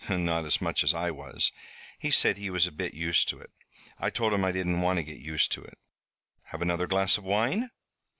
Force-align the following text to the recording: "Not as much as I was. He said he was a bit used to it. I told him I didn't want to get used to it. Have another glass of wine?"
"Not 0.09 0.45
as 0.45 0.59
much 0.59 0.83
as 0.83 0.95
I 0.95 1.11
was. 1.11 1.51
He 1.99 2.09
said 2.09 2.35
he 2.37 2.49
was 2.49 2.65
a 2.65 2.71
bit 2.71 2.95
used 2.95 3.29
to 3.29 3.39
it. 3.39 3.51
I 3.99 4.09
told 4.09 4.33
him 4.33 4.43
I 4.43 4.51
didn't 4.51 4.81
want 4.81 4.97
to 4.97 5.03
get 5.03 5.19
used 5.19 5.51
to 5.51 5.61
it. 5.61 5.77
Have 6.45 6.63
another 6.63 6.87
glass 6.87 7.19
of 7.19 7.23
wine?" 7.23 7.69